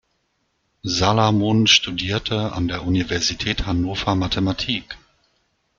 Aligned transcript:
Salamon 0.81 1.67
studierte 1.67 2.53
an 2.53 2.67
der 2.67 2.87
Universität 2.87 3.67
Hannover 3.67 4.15
Mathematik. 4.15 4.97